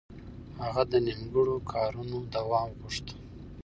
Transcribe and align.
هغه 0.63 0.83
د 0.91 0.93
نيمګړو 1.05 1.55
کارونو 1.73 2.17
دوام 2.35 2.69
غوښت. 2.79 3.05